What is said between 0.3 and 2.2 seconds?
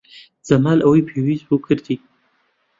جەمال ئەوەی پێویست بوو کردی.